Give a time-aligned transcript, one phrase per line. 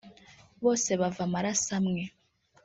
[0.63, 2.03] bose bava amaraso amwe